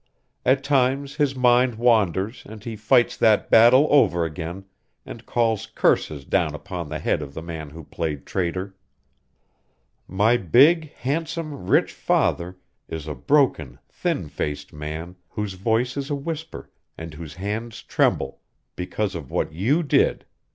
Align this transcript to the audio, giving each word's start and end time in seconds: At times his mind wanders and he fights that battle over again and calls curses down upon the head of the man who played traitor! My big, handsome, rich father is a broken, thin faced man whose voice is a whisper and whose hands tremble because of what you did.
At 0.43 0.63
times 0.63 1.17
his 1.17 1.35
mind 1.35 1.75
wanders 1.75 2.41
and 2.47 2.63
he 2.63 2.75
fights 2.75 3.15
that 3.17 3.51
battle 3.51 3.85
over 3.91 4.25
again 4.25 4.65
and 5.05 5.27
calls 5.27 5.67
curses 5.67 6.25
down 6.25 6.55
upon 6.55 6.89
the 6.89 6.97
head 6.97 7.21
of 7.21 7.35
the 7.35 7.41
man 7.43 7.69
who 7.69 7.83
played 7.83 8.25
traitor! 8.25 8.75
My 10.07 10.37
big, 10.37 10.91
handsome, 10.93 11.67
rich 11.67 11.93
father 11.93 12.57
is 12.87 13.07
a 13.07 13.13
broken, 13.13 13.77
thin 13.89 14.27
faced 14.27 14.73
man 14.73 15.17
whose 15.29 15.53
voice 15.53 15.95
is 15.95 16.09
a 16.09 16.15
whisper 16.15 16.71
and 16.97 17.13
whose 17.13 17.35
hands 17.35 17.83
tremble 17.83 18.39
because 18.75 19.13
of 19.13 19.29
what 19.29 19.53
you 19.53 19.83
did. 19.83 20.25